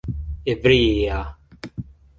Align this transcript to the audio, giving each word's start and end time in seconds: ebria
ebria 0.53 1.19